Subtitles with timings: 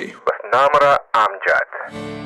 [0.00, 2.23] برنامه را امجد.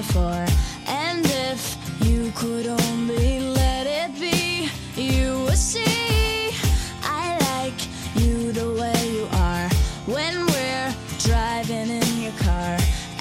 [0.00, 0.46] before.
[0.86, 6.54] And if you could only let it be, you would see.
[7.02, 7.80] I like
[8.14, 9.68] you the way you are
[10.06, 12.78] when we're driving in your car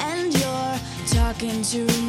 [0.07, 2.08] and you're talking to me.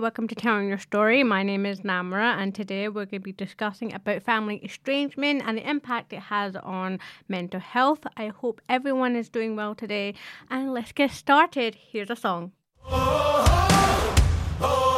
[0.00, 1.22] welcome to Telling Your Story.
[1.22, 5.58] My name is Namra, and today we're going to be discussing about family estrangement and
[5.58, 6.98] the impact it has on
[7.28, 8.00] mental health.
[8.16, 10.14] I hope everyone is doing well today,
[10.48, 11.74] and let's get started.
[11.74, 12.52] Here's a song.
[12.86, 13.59] Oh.
[14.62, 14.89] Oh.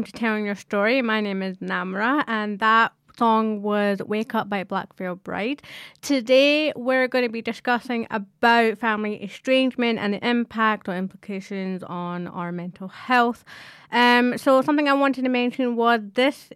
[0.00, 1.02] Welcome to Telling Your Story.
[1.02, 5.60] My name is Namra, and that song was Wake Up by Black Veil Bride.
[6.00, 12.28] Today, we're going to be discussing about family estrangement and the impact or implications on
[12.28, 13.44] our mental health.
[13.92, 16.48] Um, so, something I wanted to mention was this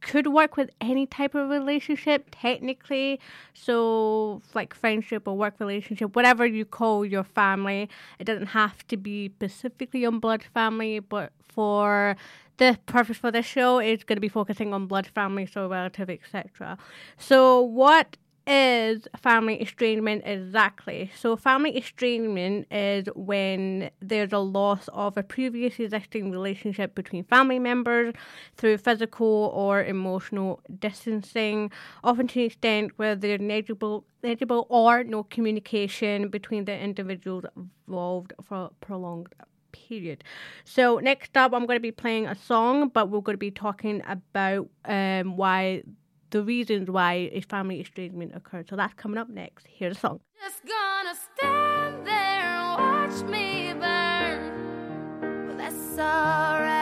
[0.00, 3.20] could work with any type of relationship technically
[3.54, 7.88] so like friendship or work relationship whatever you call your family
[8.18, 12.16] it doesn't have to be specifically on blood family but for
[12.62, 16.08] the purpose for this show is going to be focusing on blood family so relative
[16.08, 16.78] etc
[17.18, 18.16] so what
[18.46, 21.10] is family estrangement exactly?
[21.16, 27.58] So, family estrangement is when there's a loss of a previous existing relationship between family
[27.58, 28.14] members
[28.56, 31.70] through physical or emotional distancing,
[32.02, 37.44] often to the extent where there's negligible, negligible or no communication between the individuals
[37.86, 39.32] involved for prolonged
[39.72, 40.24] period.
[40.64, 43.50] So next up, I'm going to be playing a song, but we're going to be
[43.50, 45.82] talking about um, why
[46.30, 48.68] the reasons why a family estrangement occurred.
[48.68, 49.66] So that's coming up next.
[49.68, 50.20] Here's the song.
[50.40, 55.46] Just gonna stand there and watch me burn.
[55.46, 56.81] Well, that's alright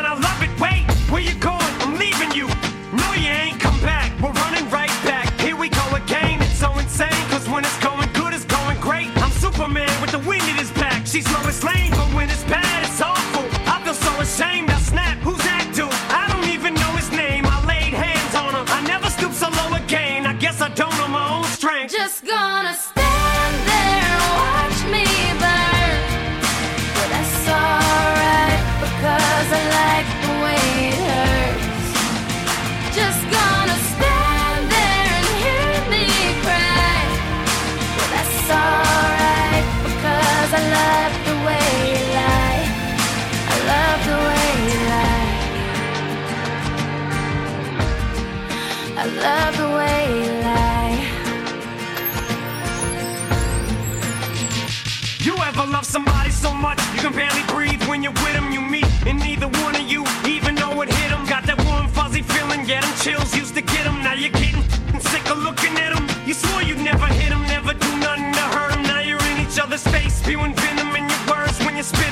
[56.61, 58.51] much you can barely breathe when you're with them?
[58.51, 61.25] You meet, and neither one of you even know it hit them.
[61.25, 63.97] Got that warm, fuzzy feeling, yeah, them chills used to get them.
[64.03, 64.63] Now you're getting
[65.11, 66.05] sick of looking at them.
[66.27, 68.83] You swore you'd never hit them, never do nothing to hurt them.
[68.83, 72.11] Now you're in each other's face, spewing venom in your words when you spit.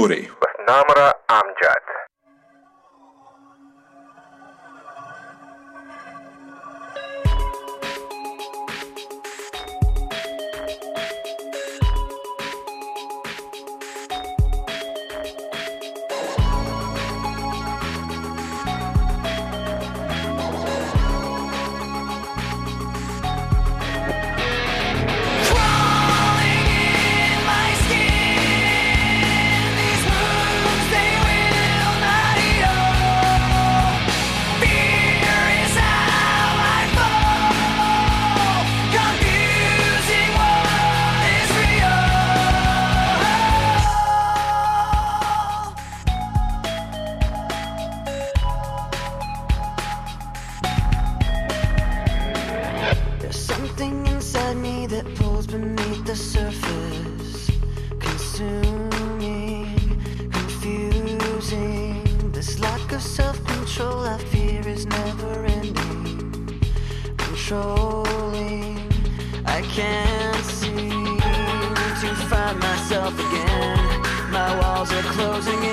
[0.00, 0.29] Story.
[56.10, 57.52] The surface,
[58.00, 59.76] consuming,
[60.32, 62.02] confusing.
[62.32, 66.60] This lack of self control I fear is never ending,
[67.16, 68.80] controlling.
[69.46, 71.18] I can't seem
[72.02, 74.02] to find myself again.
[74.32, 75.69] My walls are closing in.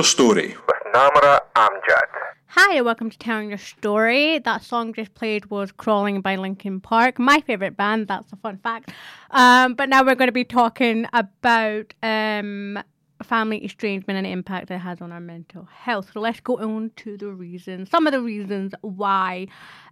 [0.00, 0.56] Your story.
[0.66, 2.08] with Namra Amjad.
[2.46, 4.38] Hi, and welcome to Telling Your Story.
[4.38, 8.08] That song just played was Crawling by Linkin Park, my favourite band.
[8.08, 8.92] That's a fun fact.
[9.30, 12.82] Um, but now we're going to be talking about um,
[13.22, 16.08] family estrangement and the impact it has on our mental health.
[16.14, 19.48] So let's go on to the reasons, some of the reasons why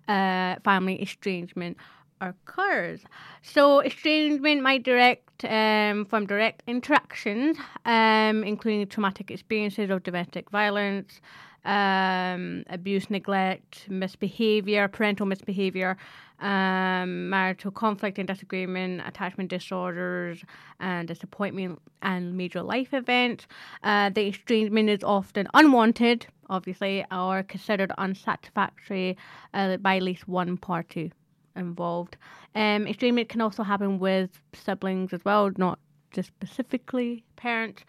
[0.08, 1.76] uh, family estrangement
[2.22, 3.02] occurs.
[3.42, 11.20] So estrangement might direct um, from direct interactions, um, including traumatic experiences of domestic violence,
[11.64, 15.96] um, abuse, neglect, misbehavior, parental misbehavior,
[16.40, 20.42] um, marital conflict and disagreement, attachment disorders,
[20.80, 23.46] and disappointment and major life events.
[23.82, 29.16] Uh, the estrangement is often unwanted, obviously, or considered unsatisfactory
[29.52, 31.12] uh, by at least one party
[31.58, 32.16] involved.
[32.54, 35.78] Um, estrangement can also happen with siblings as well, not
[36.12, 37.84] just specifically parents.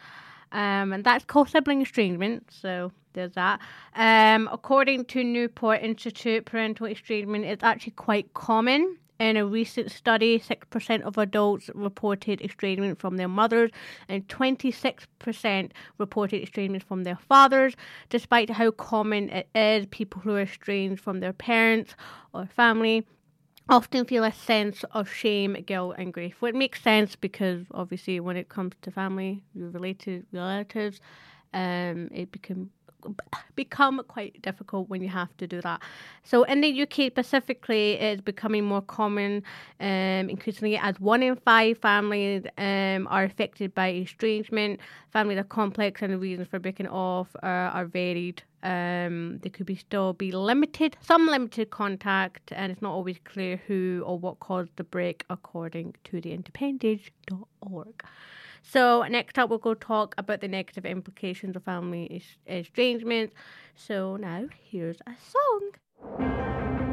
[0.51, 2.47] Um, and that's called sibling estrangement.
[2.51, 3.59] So there's that.
[3.95, 8.97] Um, according to Newport Institute, parental estrangement is actually quite common.
[9.19, 13.69] In a recent study, 6% of adults reported estrangement from their mothers
[14.07, 17.75] and 26% reported estrangement from their fathers.
[18.09, 21.95] Despite how common it is, people who are estranged from their parents
[22.33, 23.05] or family
[23.69, 26.41] often feel a sense of shame, guilt, and grief.
[26.41, 30.99] Which makes sense because obviously, when it comes to family, your related relatives,
[31.53, 32.71] um, it become
[33.55, 35.81] become quite difficult when you have to do that.
[36.23, 39.43] So in the UK specifically, it's becoming more common,
[39.79, 44.79] um, increasingly as one in five families um, are affected by estrangement.
[45.11, 48.43] Families are complex and the reasons for breaking off are, are varied.
[48.61, 53.61] Um, there could be still be limited, some limited contact, and it's not always clear
[53.67, 58.03] who or what caused the break, according to the independent.org.
[58.61, 63.33] So next up, we'll go talk about the negative implications of family estrangement.
[63.75, 66.88] So now here's a song.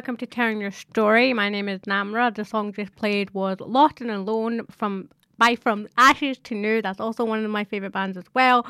[0.00, 1.34] Welcome to Telling Your Story.
[1.34, 2.34] My name is Namra.
[2.34, 6.80] The song just played was Lost and Alone from by From Ashes to New.
[6.80, 8.66] That's also one of my favorite bands as well.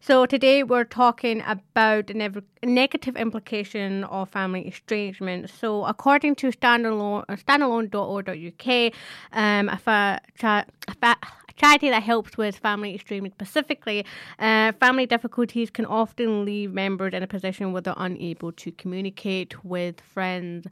[0.00, 5.50] So today we're talking about the nev- negative implication of family estrangement.
[5.50, 8.92] So according to standalone standalone.org.uk,
[9.32, 14.04] um, a, fa- cha- a, fa- a charity that helps with family estrangement specifically,
[14.38, 19.62] uh, family difficulties can often leave members in a position where they're unable to communicate
[19.62, 20.66] with friends,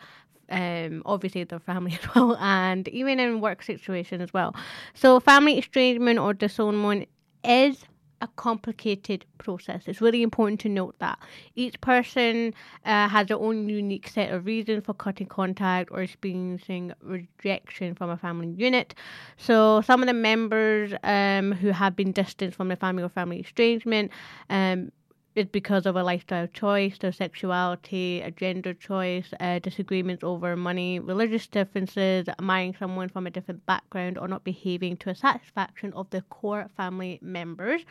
[0.51, 4.55] um, obviously their family as well, and even in work situations as well.
[4.95, 7.07] So family estrangement or disownment
[7.45, 7.85] is
[8.21, 9.83] a complicated process.
[9.87, 11.19] It's really important to note that
[11.55, 12.55] each person
[12.85, 18.11] uh, has their own unique set of reasons for cutting contact or experiencing rejection from
[18.11, 18.95] a family unit.
[19.37, 23.41] So some of the members um, who have been distanced from their family or family
[23.41, 24.11] estrangement
[24.51, 24.91] um,
[25.39, 30.99] is because of a lifestyle choice, their sexuality, a gender choice, uh, disagreements over money,
[30.99, 36.11] religious differences, marrying someone from a different background, or not behaving to a satisfaction of
[36.11, 37.83] the core family members.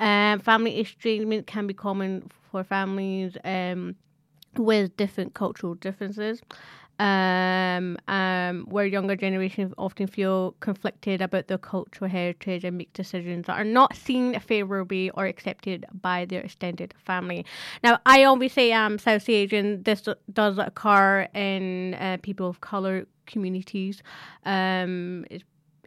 [0.00, 3.94] Um, family estrangement can be common for families um,
[4.56, 6.42] with different cultural differences.
[7.00, 13.46] Um, um, where younger generations often feel conflicted about their cultural heritage and make decisions
[13.46, 17.46] that are not seen favorably or accepted by their extended family.
[17.82, 19.82] Now, I obviously am South Asian.
[19.82, 24.02] This does occur in uh, people of color communities
[24.44, 25.24] um,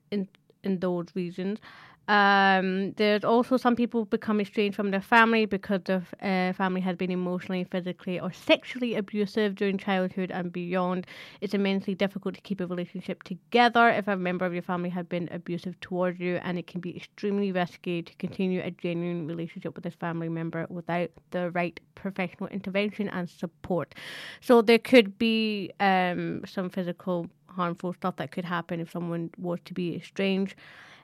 [0.09, 0.27] in
[0.63, 1.59] in those regions.
[2.09, 6.97] Um, there's also some people become estranged from their family because their uh, family has
[6.97, 11.07] been emotionally, physically, or sexually abusive during childhood and beyond.
[11.39, 15.05] It's immensely difficult to keep a relationship together if a member of your family has
[15.05, 19.73] been abusive towards you, and it can be extremely risky to continue a genuine relationship
[19.75, 23.95] with this family member without the right professional intervention and support.
[24.41, 29.59] So there could be um, some physical harmful stuff that could happen if someone was
[29.65, 30.55] to be estranged.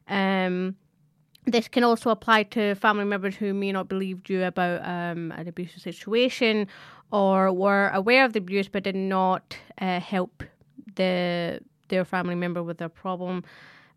[0.10, 0.76] Um,
[1.52, 5.48] this can also apply to family members who may not believed you about um, an
[5.48, 6.68] abusive situation
[7.12, 10.44] or were aware of the abuse but did not uh, help
[10.96, 11.60] the
[11.90, 13.44] their family member with their problem.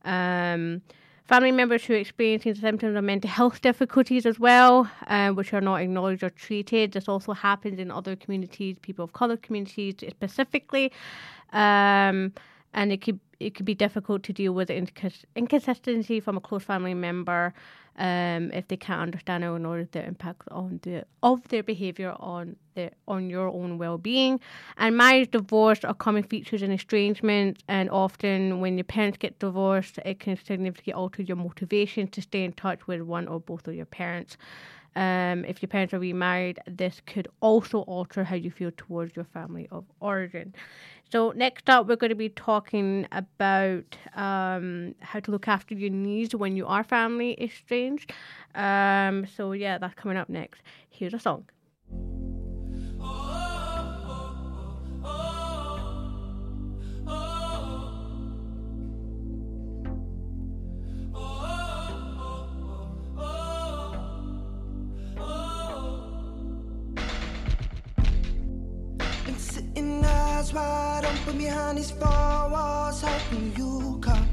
[0.04, 0.82] Um,
[1.26, 5.60] family members who are experiencing symptoms of mental health difficulties as well, uh, which are
[5.60, 6.92] not acknowledged or treated.
[6.92, 10.90] This also happens in other communities, people of colour communities specifically.
[11.52, 12.32] Um,
[12.74, 16.64] and it could it could be difficult to deal with incons- inconsistency from a close
[16.64, 17.52] family member
[17.96, 22.56] um, if they can't understand or acknowledge the impact on the of their behaviour on
[22.74, 24.40] the on your own well being.
[24.78, 29.98] And marriage, divorce are common features in estrangement, and often when your parents get divorced,
[30.04, 33.74] it can significantly alter your motivation to stay in touch with one or both of
[33.74, 34.36] your parents.
[34.94, 39.24] Um, if your parents are remarried, this could also alter how you feel towards your
[39.24, 40.54] family of origin.
[41.12, 45.90] So next up, we're going to be talking about um, how to look after your
[45.90, 48.10] needs when you are family estranged.
[48.54, 50.62] Um, so yeah, that's coming up next.
[50.88, 51.44] Here's a song.
[70.52, 74.28] Eyes wide open behind these four walls, hoping you come.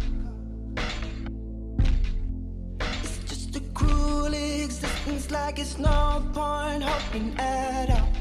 [3.02, 8.19] It's just a cruel existence, like it's no point hoping at all.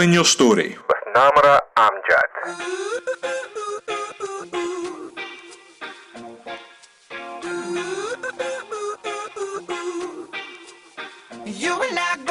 [0.00, 0.76] in your story.
[0.88, 2.30] With Namra Amjad.
[11.46, 12.29] You and I.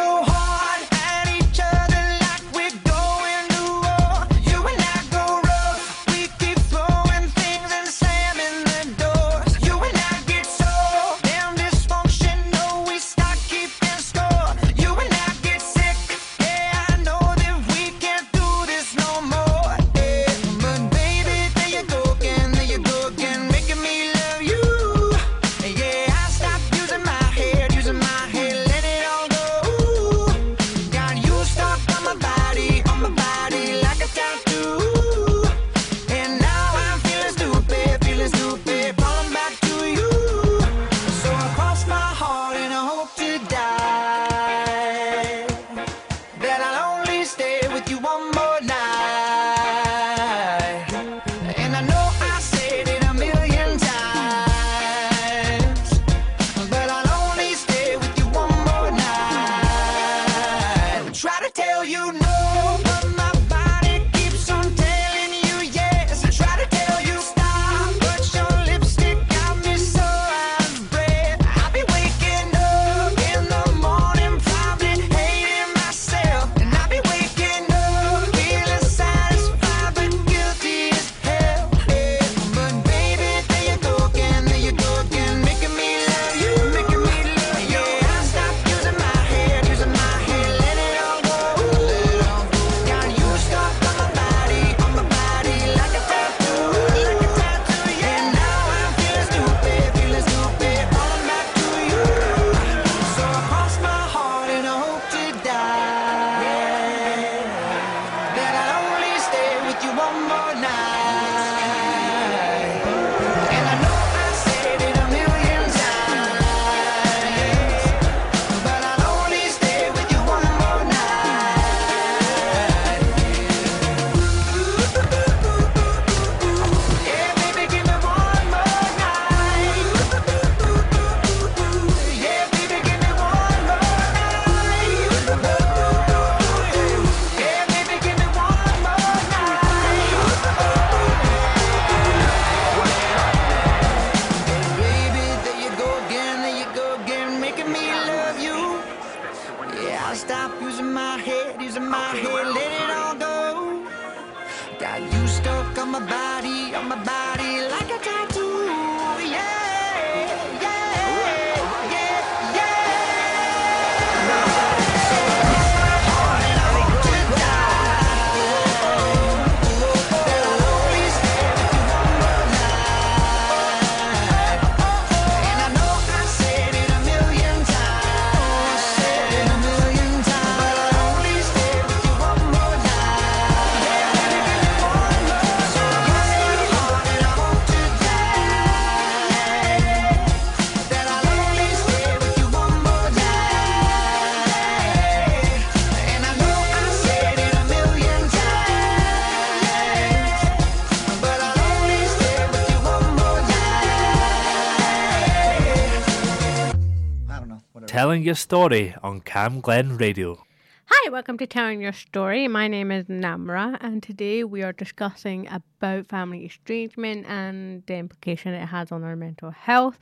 [208.29, 210.45] Your Story on Camglen Radio.
[210.85, 212.47] Hi, welcome to Telling Your Story.
[212.47, 218.53] My name is Namra, and today we are discussing about family estrangement and the implication
[218.53, 219.97] it has on our mental health.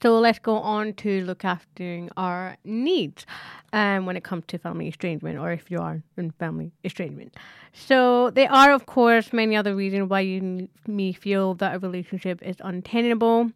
[0.00, 3.26] So let's go on to look after our needs
[3.72, 7.34] um, when it comes to family estrangement, or if you are in family estrangement.
[7.72, 12.40] So there are, of course, many other reasons why you may feel that a relationship
[12.40, 13.50] is untenable.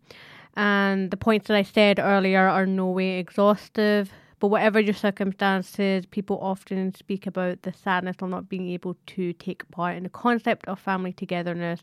[0.58, 6.04] And the points that I said earlier are no way exhaustive, but whatever your circumstances,
[6.06, 10.08] people often speak about the sadness of not being able to take part in the
[10.08, 11.80] concept of family togetherness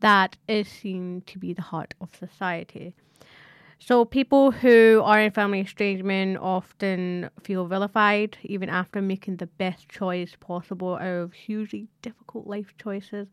[0.00, 2.94] that is seen to be the heart of society.
[3.78, 9.90] So, people who are in family estrangement often feel vilified, even after making the best
[9.90, 13.28] choice possible out of hugely difficult life choices,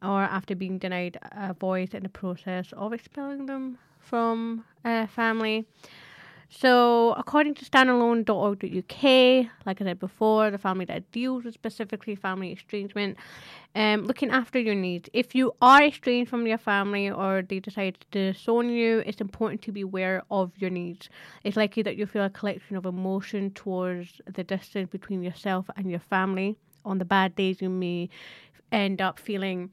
[0.00, 3.76] or after being denied a voice in the process of expelling them
[4.12, 4.62] from
[5.08, 5.64] family.
[6.50, 9.04] So, according to standalone.org.uk,
[9.64, 13.16] like I said before, the family that deals with specifically family estrangement,
[13.74, 15.08] um, looking after your needs.
[15.14, 19.62] If you are estranged from your family or they decide to disown you, it's important
[19.62, 21.08] to be aware of your needs.
[21.42, 25.90] It's likely that you feel a collection of emotion towards the distance between yourself and
[25.90, 26.58] your family.
[26.84, 28.10] On the bad days, you may
[28.70, 29.70] end up feeling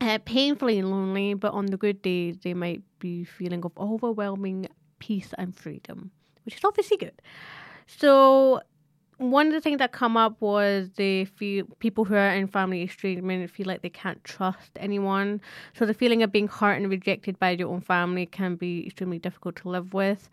[0.00, 5.34] uh, painfully lonely, but on the good days, they might be feeling of overwhelming peace
[5.38, 6.10] and freedom,
[6.44, 7.20] which is obviously good.
[7.86, 8.60] So,
[9.18, 12.82] one of the things that come up was they feel people who are in family
[12.82, 15.40] estrangement feel like they can't trust anyone.
[15.74, 19.18] So the feeling of being hurt and rejected by your own family can be extremely
[19.18, 20.28] difficult to live with.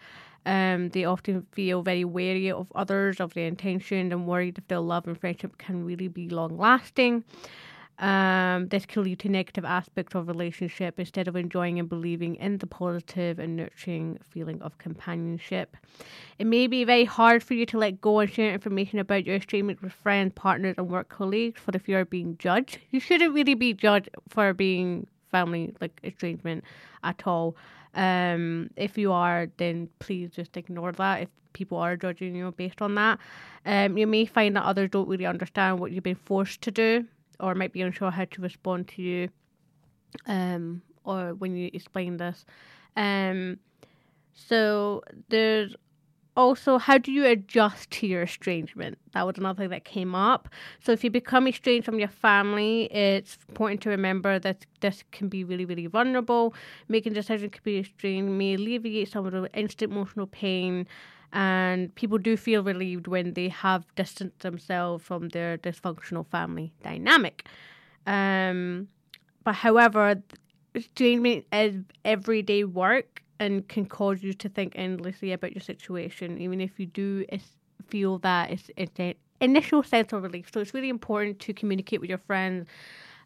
[0.45, 4.79] Um, they often feel very wary of others, of their intention, and worried if their
[4.79, 7.23] love and friendship can really be long lasting.
[7.97, 12.57] Um, this can lead to negative aspects of relationship instead of enjoying and believing in
[12.57, 15.77] the positive and nurturing feeling of companionship.
[16.37, 19.37] It may be very hard for you to let go and share information about your
[19.37, 22.79] estrangement with friends, partners, and work colleagues for the fear of being judged.
[22.91, 26.65] You shouldn't really be judged for being family like estrangement
[27.03, 27.55] at all.
[27.93, 31.23] Um, if you are, then please just ignore that.
[31.23, 33.19] If people are judging you based on that,
[33.65, 37.05] um, you may find that others don't really understand what you've been forced to do
[37.39, 39.29] or might be unsure how to respond to you
[40.27, 42.45] um, or when you explain this.
[42.95, 43.59] Um,
[44.33, 45.75] so there's
[46.37, 48.97] also how do you adjust to your estrangement?
[49.13, 50.49] That was another thing that came up.
[50.83, 55.29] So if you become estranged from your family, it's important to remember that this can
[55.29, 56.53] be really, really vulnerable.
[56.89, 60.87] Making decisions to be estranged may alleviate some of the instant emotional pain
[61.35, 67.45] and people do feel relieved when they have distanced themselves from their dysfunctional family dynamic.
[68.07, 68.87] Um,
[69.43, 70.21] but however,
[70.73, 71.75] is
[72.05, 76.85] everyday work and can cause you to think endlessly about your situation, even if you
[76.85, 77.25] do
[77.87, 80.49] feel that it's, it's an initial sense of relief.
[80.53, 82.65] So it's really important to communicate with your friends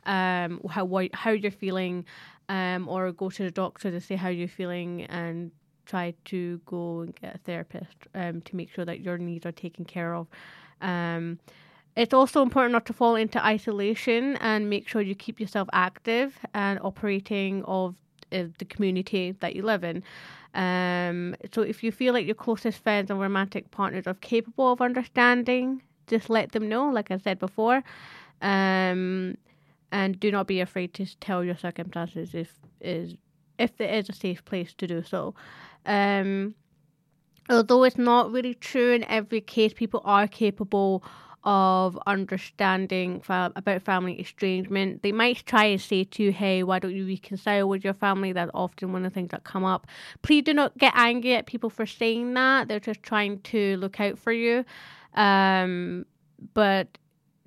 [0.08, 2.06] um, how how you're feeling,
[2.48, 5.52] um, or go to the doctor to say how you're feeling and
[5.90, 9.52] try to go and get a therapist um, to make sure that your needs are
[9.52, 10.28] taken care of.
[10.82, 11.40] Um,
[11.96, 16.38] it's also important not to fall into isolation and make sure you keep yourself active
[16.54, 17.96] and operating of
[18.32, 20.04] uh, the community that you live in.
[20.54, 24.82] Um, so if you feel like your closest friends and romantic partners are capable of
[24.82, 27.84] understanding, just let them know, like I said before.
[28.42, 29.36] Um,
[29.92, 33.16] and do not be afraid to tell your circumstances if is
[33.58, 35.36] if there is a safe place to do so.
[35.90, 36.56] Um,
[37.50, 41.04] although it's not really true in every case, people are capable
[41.44, 45.02] of understanding fa- about family estrangement.
[45.02, 48.34] They might try and say to you, "Hey, why don't you reconcile with your family?"
[48.34, 49.88] That's often one of the things that come up.
[50.22, 52.68] Please do not get angry at people for saying that.
[52.68, 54.66] They're just trying to look out for you.
[55.16, 56.06] Um,
[56.54, 56.98] but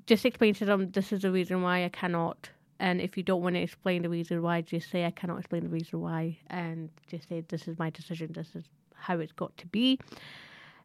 [0.06, 2.50] just explain to them this is the reason why I cannot.
[2.82, 5.62] And if you don't want to explain the reason why, just say I cannot explain
[5.62, 8.32] the reason why, and just say this is my decision.
[8.32, 8.64] This is
[8.96, 10.00] how it's got to be.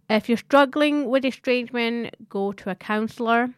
[0.07, 3.49] If you're struggling with estrangement, go to a counsellor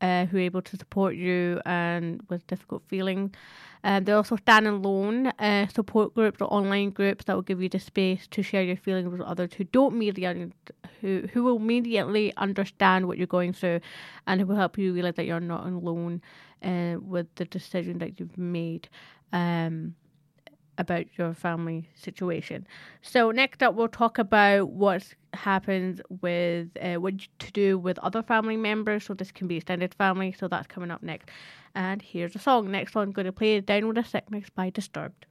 [0.00, 3.30] uh, who are able to support you and with difficult feelings.
[3.84, 7.62] Um, there are also stand alone uh, support groups or online groups that will give
[7.62, 10.50] you the space to share your feelings with others who don't immediately
[11.00, 13.80] who who will immediately understand what you're going through,
[14.26, 16.20] and who will help you realize that you're not alone
[16.62, 18.88] uh, with the decision that you've made.
[19.32, 19.94] Um,
[20.78, 22.66] about your family situation.
[23.02, 28.22] So next up, we'll talk about what happens with uh, what to do with other
[28.22, 29.04] family members.
[29.04, 30.34] So this can be extended family.
[30.38, 31.28] So that's coming up next.
[31.74, 32.70] And here's a song.
[32.70, 35.26] Next one, I'm going to play is "Down with a Sickness" by Disturbed.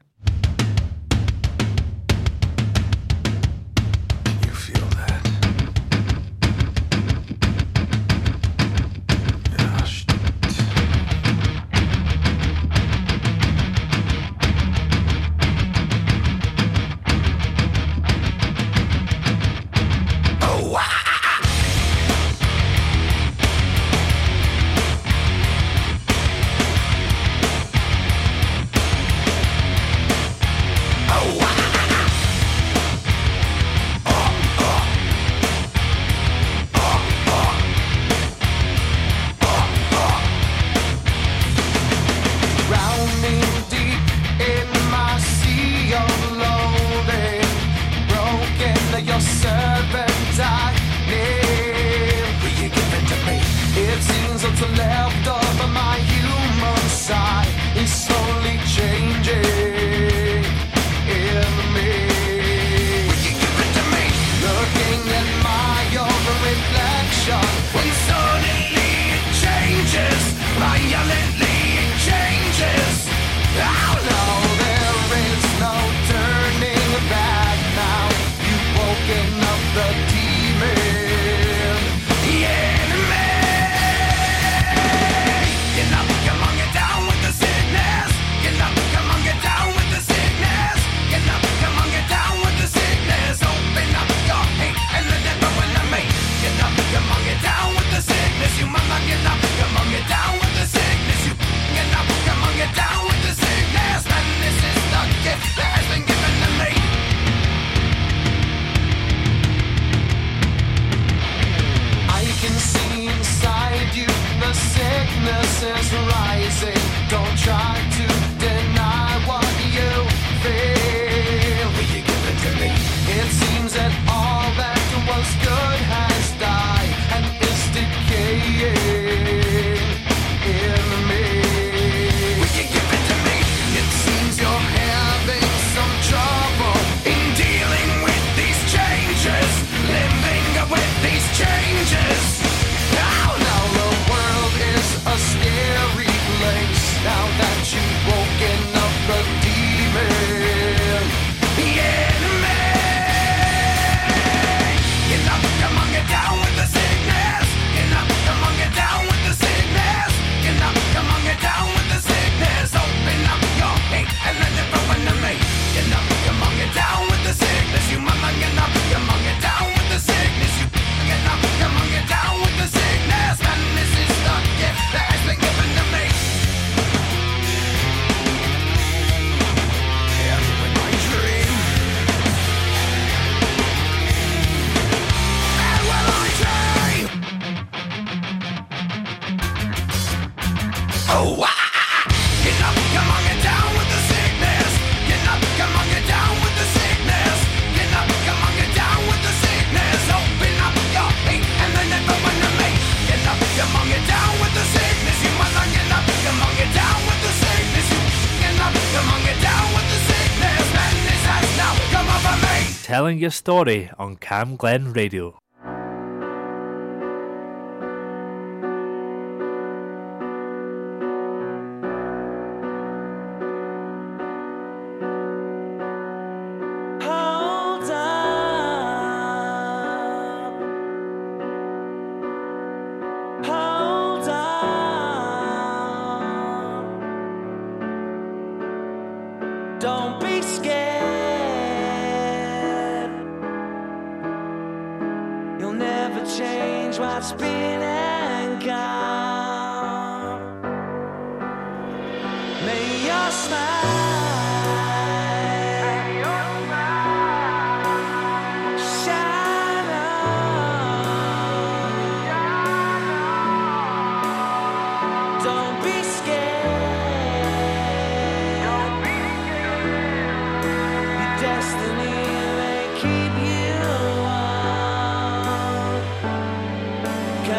[213.07, 215.39] telling your story on Camglen Radio.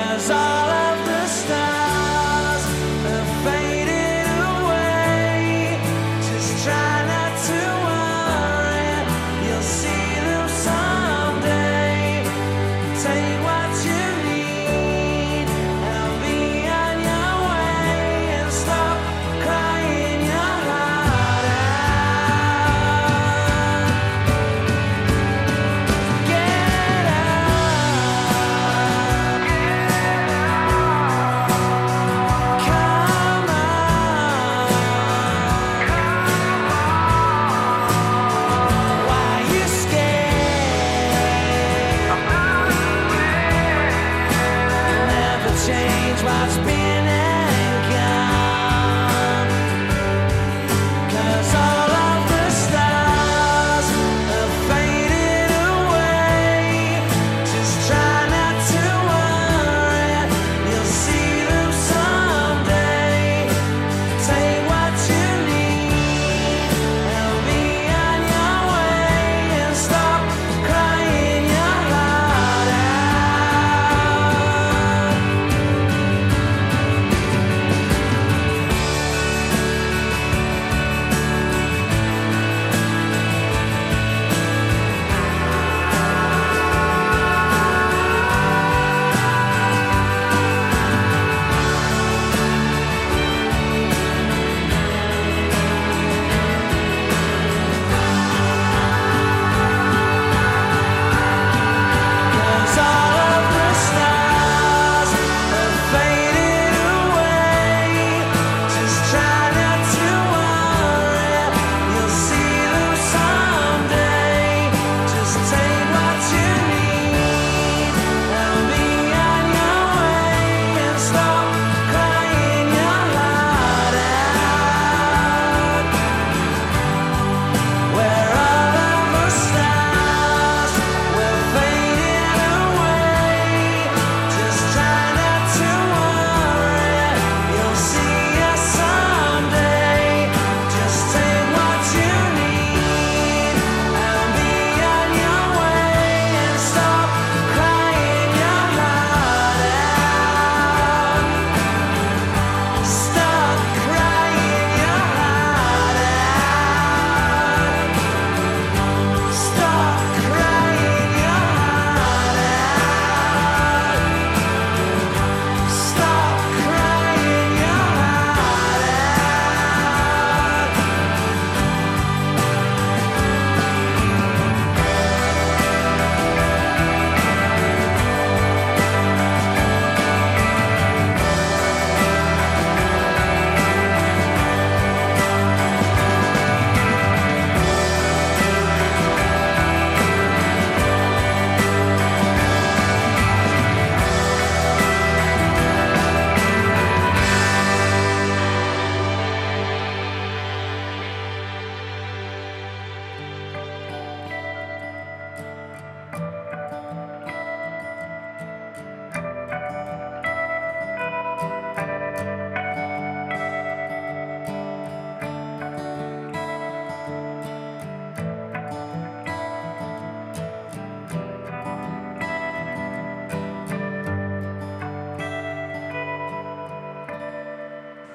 [0.01, 1.78] As all of the stars.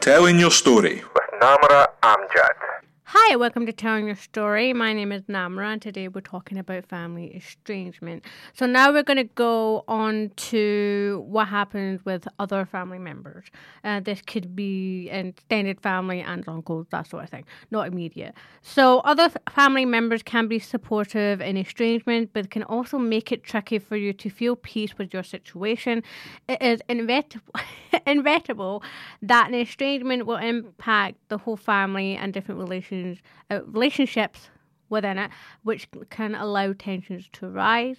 [0.04, 1.02] Telling your story.
[1.16, 2.73] with Namra Amjad.
[3.16, 4.74] Hi, welcome to Telling Your Story.
[4.74, 8.26] My name is Namra, and today we're talking about family estrangement.
[8.56, 13.46] So now we're going to go on to what happens with other family members.
[13.84, 18.34] Uh, this could be extended family, aunts, uncles, that sort of thing, not immediate.
[18.64, 23.78] So other family members can be supportive in estrangement, but can also make it tricky
[23.78, 26.02] for you to feel peace with your situation.
[26.50, 27.54] It is inevitable,
[28.08, 28.82] inevitable
[29.22, 32.60] that an estrangement will impact the whole family and different
[33.04, 34.50] relations, uh, relationships
[34.90, 35.32] within it,
[35.64, 37.98] which can allow tensions to rise.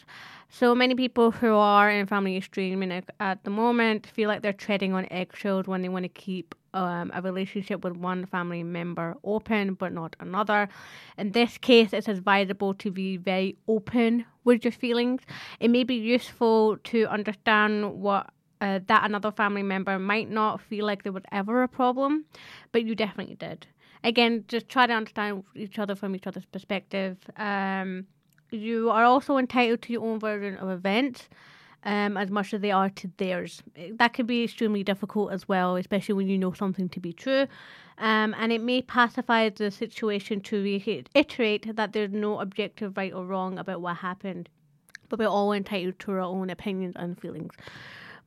[0.49, 4.95] So many people who are in family estrangement at the moment feel like they're treading
[4.95, 9.75] on eggshells when they want to keep um, a relationship with one family member open
[9.75, 10.69] but not another.
[11.19, 15.23] In this case, it's advisable to be very open with your feelings.
[15.61, 18.31] It may be useful to understand what
[18.61, 22.25] uh, that another family member might not feel like there was ever a problem,
[22.73, 23.67] but you definitely did.
[24.05, 27.17] Again, just try to understand each other from each other's perspective.
[27.37, 28.07] Um,
[28.51, 31.29] you are also entitled to your own version of events.
[31.87, 33.63] Um, as much as they are to theirs.
[33.77, 37.47] That can be extremely difficult as well, especially when you know something to be true.
[37.99, 43.27] Um, and it may pacify the situation to reiterate that there's no objective right or
[43.27, 44.49] wrong about what happened,
[45.11, 47.53] but we're all entitled to our own opinions and feelings.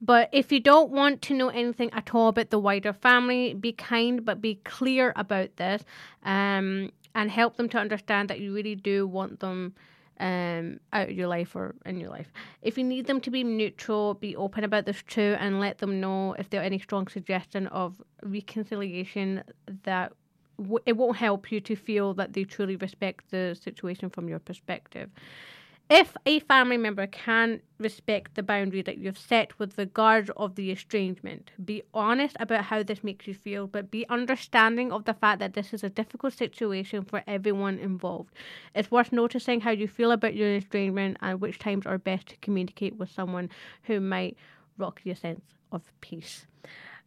[0.01, 3.71] But if you don't want to know anything at all about the wider family, be
[3.71, 5.83] kind but be clear about this
[6.23, 9.73] um, and help them to understand that you really do want them
[10.19, 12.31] um, out of your life or in your life.
[12.61, 15.99] If you need them to be neutral, be open about this too and let them
[15.99, 19.43] know if there are any strong suggestion of reconciliation
[19.83, 20.13] that
[20.57, 24.39] w- it won't help you to feel that they truly respect the situation from your
[24.39, 25.09] perspective.
[25.89, 30.69] If a family member can respect the boundary that you've set with regard of the
[30.69, 35.39] estrangement, be honest about how this makes you feel, but be understanding of the fact
[35.39, 38.33] that this is a difficult situation for everyone involved.
[38.75, 42.37] It's worth noticing how you feel about your estrangement and which times are best to
[42.37, 43.49] communicate with someone
[43.83, 44.35] who might
[44.77, 46.47] rock your sense of peace.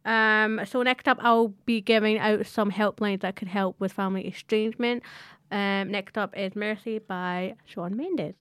[0.05, 4.27] Um, so next up, I'll be giving out some helplines that could help with family
[4.27, 5.03] estrangement.
[5.51, 8.35] Um, next up is Mercy by Shawn Mendes.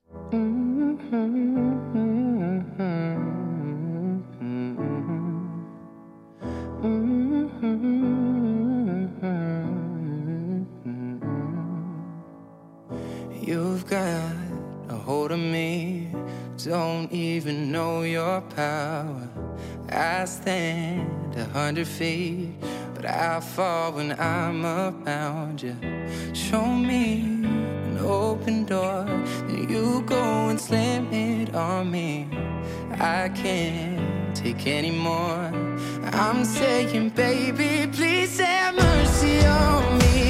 [13.42, 14.32] You've got
[14.88, 16.12] a hold of me,
[16.62, 19.28] don't even know your power.
[19.88, 22.54] I stand a hundred feet,
[23.00, 25.74] but I fall when I'm around you.
[26.34, 27.22] Show me
[27.86, 29.04] an open door,
[29.46, 32.28] then you go and slam it on me.
[32.98, 35.50] I can't take any more.
[36.12, 40.29] I'm saying, baby, please have mercy on me.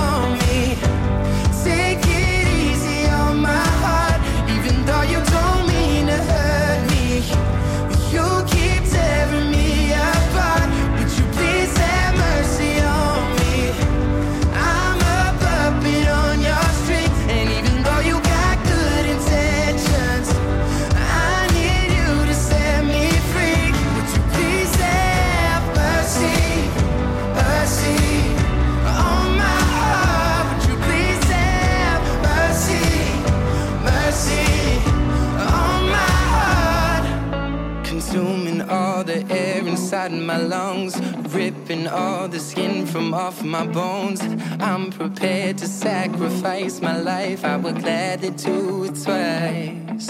[40.05, 40.99] inside my lungs,
[41.33, 44.21] ripping all the skin from off my bones.
[44.59, 47.45] I'm prepared to sacrifice my life.
[47.45, 50.07] I would gladly do it twice.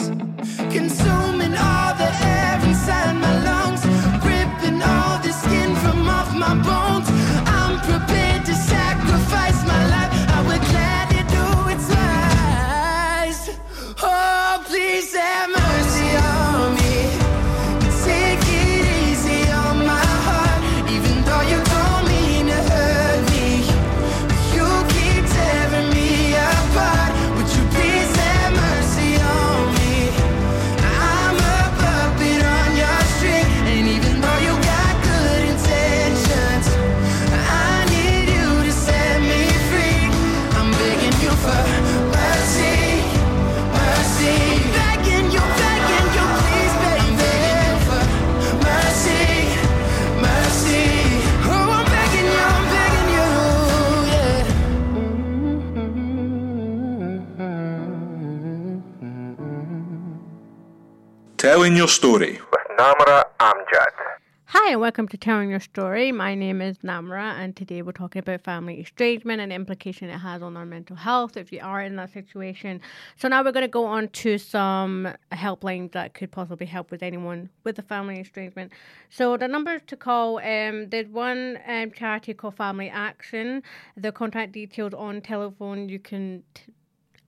[0.72, 3.86] Consuming all the air inside my lungs,
[4.24, 7.11] ripping all the skin from off my bones.
[61.52, 62.40] Telling your story.
[62.50, 63.92] with Namra Amjad.
[64.46, 66.14] Hi, and welcome to Telling Your Story.
[66.14, 70.18] My name is Namra, and today we're talking about family estrangement and the implication it
[70.18, 72.80] has on our mental health if you are in that situation.
[73.18, 77.04] So, now we're going to go on to some helplines that could possibly help with
[77.04, 78.72] anyone with a family estrangement.
[79.10, 83.62] So, the numbers to call um, there's one um, charity called Family Action.
[83.98, 86.44] The contact details on telephone, you can.
[86.54, 86.72] T-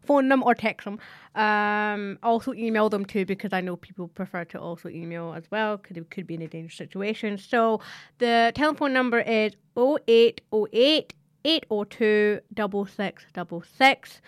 [0.06, 1.00] phone them or text them.
[1.36, 5.78] Um, also email them too because I know people prefer to also email as well
[5.78, 7.38] because it could be in a dangerous situation.
[7.38, 7.82] So
[8.20, 11.14] the telephone number is 0808
[11.46, 14.22] 802 6666.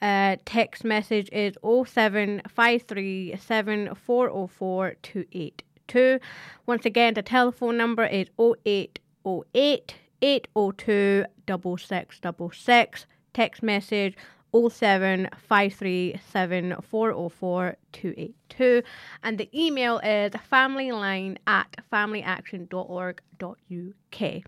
[0.00, 6.20] Uh, text message is 07537 404 282.
[6.66, 13.06] Once again, the telephone number is 0808 802 6666.
[13.32, 14.16] Text message
[14.52, 18.82] 07537 404 282.
[19.22, 24.42] And the email is familyline at familyaction.org.uk.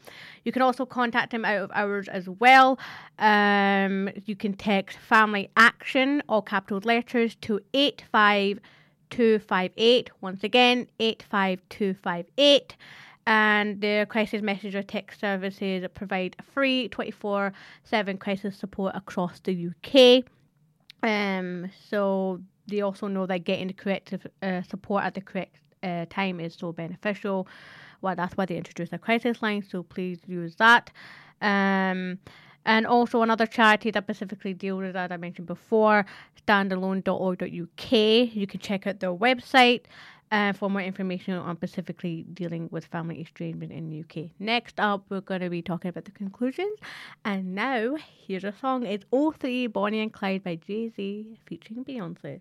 [0.44, 2.78] You can also contact him out of hours as well.
[3.18, 10.10] Um, you can text Family Action, all capital letters, to 85258.
[10.20, 12.76] Once again, 85258
[13.26, 17.52] and the crisis message or text services provide free 24
[17.84, 20.24] 7 crisis support across the UK.
[21.02, 26.06] Um, so they also know that getting the correct uh, support at the correct uh,
[26.08, 27.46] time is so beneficial.
[28.00, 30.90] Well, that's why they introduced a crisis line, so please use that.
[31.40, 32.18] Um,
[32.66, 36.06] and also another charity that specifically deals with that I mentioned before,
[36.46, 37.92] standalone.org.uk.
[37.92, 39.82] You can check out their website
[40.34, 44.30] uh, for more information on specifically dealing with family estrangement in the UK.
[44.40, 46.76] Next up, we're going to be talking about the conclusions.
[47.24, 48.84] And now, here's a song.
[48.84, 52.40] It's O3 Bonnie and Clyde by Jay Z featuring Beyonce.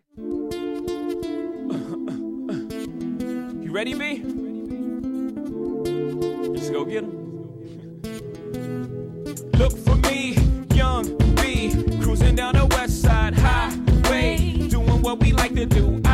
[3.63, 4.23] You ready, B?
[6.49, 7.19] Let's go get him.
[9.53, 10.35] Look for me,
[10.73, 11.71] young B,
[12.01, 16.01] cruising down the west side highway, doing what we like to do.
[16.05, 16.12] I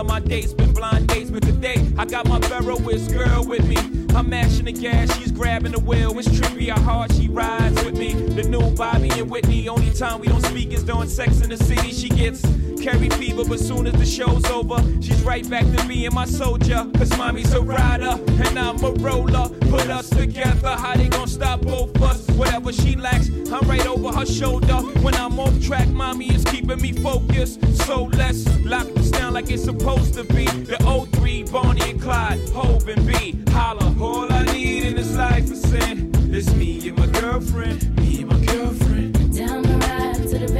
[0.00, 1.30] of my dates been blind dates.
[1.30, 3.99] But today, I got my Ferroist girl with me.
[4.14, 6.18] I'm mashing the gas, she's grabbing the wheel.
[6.18, 8.12] It's trippy how hard she rides with me.
[8.12, 9.68] The new Bobby and Whitney.
[9.68, 11.92] Only time we don't speak is during sex in the city.
[11.92, 12.42] She gets
[12.80, 16.24] Carrie fever, but soon as the show's over, she's right back to me and my
[16.24, 16.86] soldier.
[16.96, 19.48] Cause mommy's a rider and I'm a roller.
[19.70, 22.26] Put us together, how they gonna stop both us?
[22.30, 24.76] Whatever she lacks, I'm right over her shoulder.
[25.02, 27.60] When I'm off track, mommy is keeping me focused.
[27.86, 30.46] So let's lock this down like it's supposed to be.
[30.46, 30.82] The
[31.20, 33.38] 03, Bonnie and Clyde, Hov and B.
[33.50, 36.10] Holla, all I need in this life is sin.
[36.32, 39.36] It's me and my girlfriend, me and my girlfriend.
[39.36, 40.58] Down the ride to the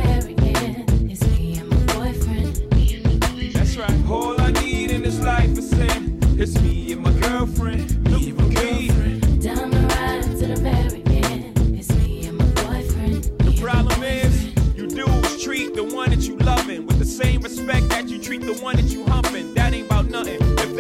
[0.59, 1.11] end.
[1.11, 2.75] It's me and my boyfriend.
[2.75, 3.53] Me and my boyfriend.
[3.55, 4.11] That's right.
[4.11, 6.19] All I need in this life is sin.
[6.39, 9.43] It's me and my girlfriend, me and my girlfriend.
[9.43, 11.79] Down the ride to the end.
[11.79, 13.25] It's me and my boyfriend.
[13.39, 17.89] The problem is, you dudes treat the one that you loving with the same respect
[17.89, 19.40] that you treat the one that you humping.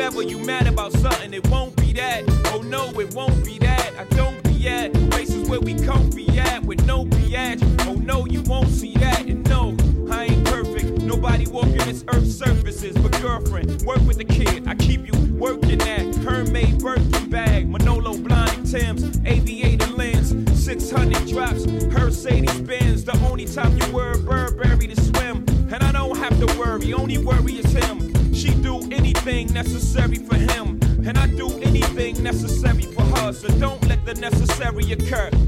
[0.00, 2.24] Ever you mad about something, it won't be that.
[2.54, 3.92] Oh no, it won't be that.
[3.98, 7.62] I don't be at places where we comfy at with no biatch.
[7.86, 9.26] Oh no, you won't see that.
[9.26, 9.76] And no,
[10.10, 11.02] I ain't perfect.
[11.02, 12.96] Nobody walking this earth's surfaces.
[12.96, 14.66] But girlfriend, work with the kid.
[14.66, 20.30] I keep you working that Hermès Birkin bag, Manolo Blahnik Tim's, aviator lens,
[20.64, 21.19] 600
[34.92, 35.39] occur.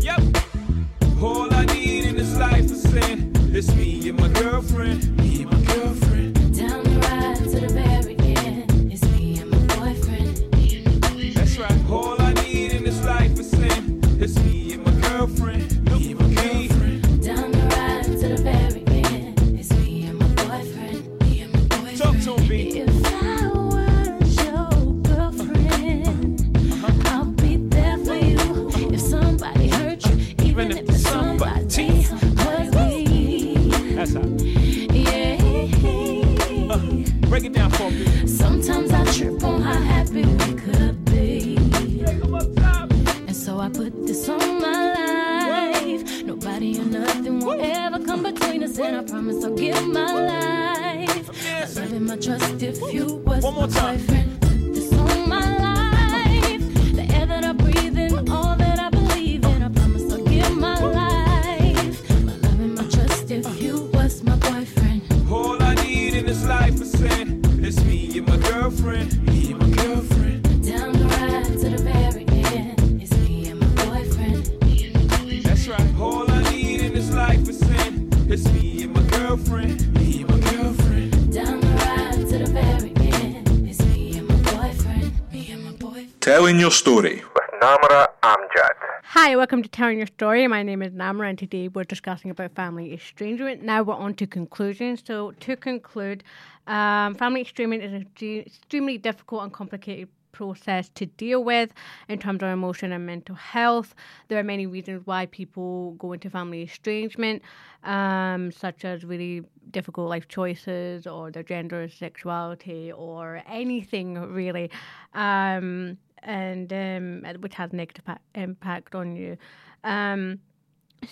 [86.62, 87.16] Your Story.
[87.16, 88.76] with Namra Amjad.
[89.02, 90.46] Hi, welcome to Telling Your Story.
[90.46, 93.64] My name is Namra, and today we're discussing about family estrangement.
[93.64, 95.02] Now we're on to conclusions.
[95.04, 96.22] So, to conclude,
[96.68, 98.06] um, family estrangement is an
[98.46, 101.72] extremely difficult and complicated process to deal with
[102.08, 103.96] in terms of emotion and mental health.
[104.28, 107.42] There are many reasons why people go into family estrangement,
[107.82, 109.42] um, such as really
[109.72, 114.70] difficult life choices or their gender, sexuality, or anything really.
[115.12, 118.04] Um, and um, which has negative
[118.34, 119.36] impact on you.
[119.84, 120.40] Um,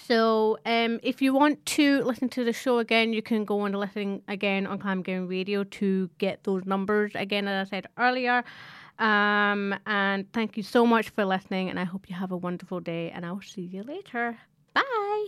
[0.07, 3.73] so, um, if you want to listen to the show again, you can go on
[3.73, 8.45] to listen again on Camglen Radio to get those numbers again, as I said earlier.
[9.01, 12.81] Um, and thank you so much for listening, and I hope you have a wonderful
[12.81, 14.39] day, and I'll see you later.
[14.75, 15.27] Bye.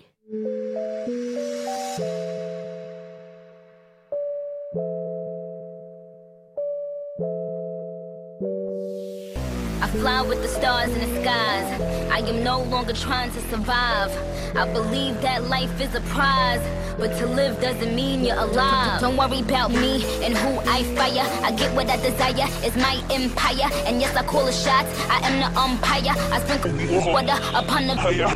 [9.93, 11.81] Fly with the stars in the skies.
[12.11, 14.11] I am no longer trying to survive.
[14.57, 16.65] I believe that life is a prize,
[16.99, 19.01] but to live doesn't mean you're alive.
[19.01, 21.27] Don't worry about me and who I fire.
[21.45, 23.69] I get what I desire, it's my empire.
[23.87, 26.15] And yes, I call the shots, I am the umpire.
[26.33, 28.29] I sprinkle water upon the fire.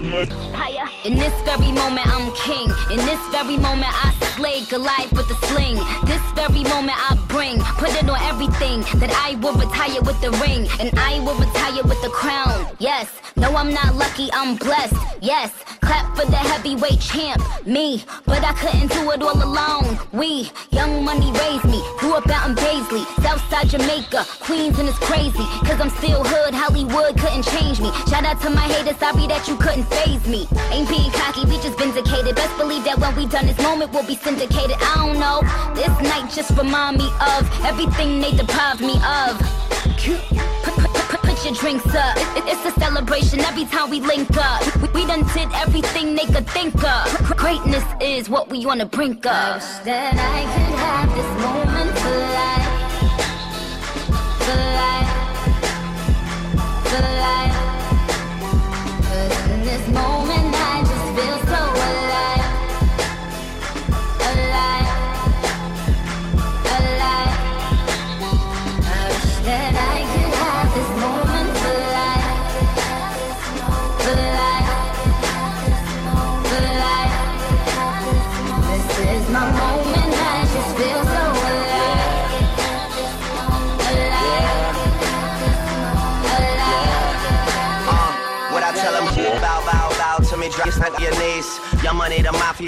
[1.05, 2.69] In this very moment, I'm king.
[2.91, 5.77] In this very moment, I slay Goliath with a sling.
[6.05, 10.31] This very moment, I bring, put it on everything that I will retire with the
[10.45, 12.69] ring, and I will retire with the crown.
[12.79, 14.95] Yes, no, I'm not lucky, I'm blessed.
[15.23, 18.05] Yes, clap for the heavyweight champ, me.
[18.27, 19.99] But I couldn't do it all alone.
[20.13, 24.99] We, young money raised me, grew up out in Baisley, Southside Jamaica, Queens, and it's
[24.99, 25.47] crazy.
[25.65, 27.91] Cause I'm still hood, Hollywood couldn't change me.
[28.09, 30.47] Shout out to my haters, sorry that you couldn't phase me.
[30.71, 32.37] Ain't being cocky, we just vindicated.
[32.37, 34.77] Best believe that when we done this moment, we'll be syndicated.
[34.81, 35.39] I don't know,
[35.77, 39.39] this night just remind me of everything they deprived me of.
[41.11, 42.17] Put, your drinks up.
[42.17, 44.61] It- it- it's a celebration every time we link up.
[44.95, 47.05] We, done did everything they could think of.
[47.37, 49.63] Greatness is what we on the brink of.
[49.85, 52.56] that I could have this moment for life.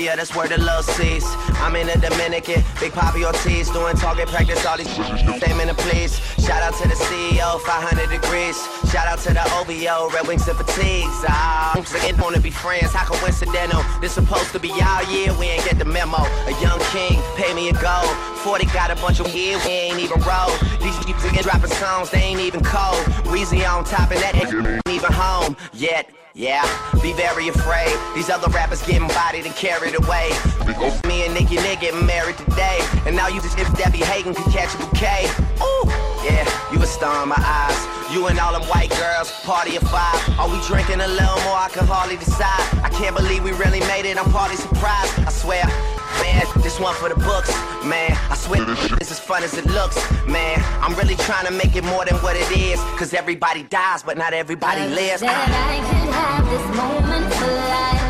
[0.09, 1.25] Mafia, that's where the love sees.
[1.61, 5.75] I'm in the Dominican, Big Papi Ortiz, doing target practice, all these fame in the
[5.75, 6.19] police.
[6.45, 8.57] Shout out to the CEO, 500 degrees.
[8.91, 11.25] Shout out to the OVO, Red Wings and Fatigues.
[11.29, 13.83] Ah, ain't wanna be friends, how coincidental.
[14.01, 16.19] This supposed to be our year, we ain't get the memo.
[16.47, 18.15] A young king, pay me a gold.
[18.45, 20.53] 40 got a bunch of year, we ain't even roll.
[20.81, 23.05] These people dropping songs, they ain't even cold.
[23.29, 26.18] Weezy on top, and that ain't even home yet.
[26.35, 26.63] Yeah,
[27.03, 27.97] be very afraid.
[28.15, 30.31] These other rappers getting bodied and carried away.
[31.07, 32.79] Me and Nicki Nick getting married today.
[33.07, 35.27] And now you just if Debbie Hagen could catch a bouquet.
[35.63, 35.89] Ooh,
[36.23, 38.15] yeah, you a star in my eyes.
[38.15, 40.39] You and all them white girls, party of five.
[40.39, 41.57] Are we drinking a little more?
[41.57, 42.85] I can hardly decide.
[42.85, 44.17] I can't believe we really made it.
[44.17, 45.19] I'm party surprised.
[45.21, 45.65] I swear.
[46.21, 47.53] Man, this one for the books,
[47.85, 48.17] man.
[48.31, 49.97] I swear this is fun as it looks,
[50.27, 50.63] man.
[50.81, 52.81] I'm really trying to make it more than what it is.
[52.99, 55.21] Cause everybody dies, but not everybody lives.
[55.21, 58.08] That I could have this moment for life.